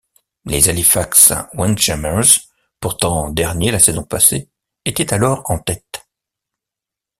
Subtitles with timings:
[0.45, 2.25] Les Halifax Windjammers,
[2.79, 4.49] pourtant derniers la saison passée,
[4.83, 6.07] étaient alors en tête.